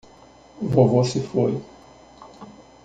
[0.59, 1.61] Vovô se foi